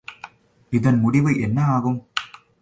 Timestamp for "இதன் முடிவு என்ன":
0.69-1.65